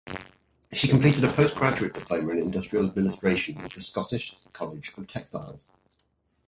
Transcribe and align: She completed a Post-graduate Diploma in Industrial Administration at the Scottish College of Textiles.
She 0.73 0.87
completed 0.87 1.23
a 1.23 1.31
Post-graduate 1.31 1.93
Diploma 1.93 2.31
in 2.31 2.39
Industrial 2.39 2.87
Administration 2.87 3.59
at 3.59 3.73
the 3.75 3.81
Scottish 3.81 4.35
College 4.51 4.91
of 4.97 5.05
Textiles. 5.05 5.67